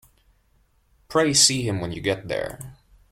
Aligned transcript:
Pray 1.09 1.31
see 1.31 1.61
him 1.61 1.79
when 1.79 1.91
you 1.91 2.01
get 2.01 2.27
there. 2.27 2.75